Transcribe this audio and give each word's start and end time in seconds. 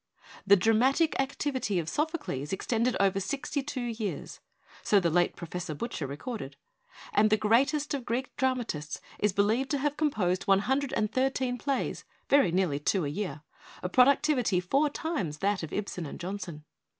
"The 0.47 0.55
dramatic 0.55 1.15
activity 1.19 1.77
of 1.77 1.87
Sophocles 1.87 2.51
extended 2.51 2.97
over 2.99 3.19
sixty 3.19 3.61
two 3.61 3.81
years," 3.83 4.39
so 4.81 4.99
the 4.99 5.11
late 5.11 5.35
Professor 5.35 5.75
Butcher 5.75 6.07
recorded; 6.07 6.55
and 7.13 7.29
the 7.29 7.37
great 7.37 7.71
est 7.75 7.93
of 7.95 8.03
Greek 8.03 8.35
dramatists 8.35 8.99
is 9.19 9.31
believed 9.31 9.69
to 9.69 9.77
have 9.77 9.97
com 9.97 10.09
posed 10.09 10.47
one 10.47 10.61
hundred 10.61 10.91
and 10.93 11.11
thirteen 11.11 11.59
plays 11.59 12.03
very 12.29 12.51
nearly 12.51 12.79
two 12.79 13.05
a 13.05 13.09
year, 13.09 13.43
a 13.83 13.89
productivity 13.89 14.59
four 14.59 14.89
times 14.89 15.37
that 15.37 15.61
of 15.61 15.71
Ibsen 15.71 16.07
and 16.07 16.19
Jonson. 16.19 16.63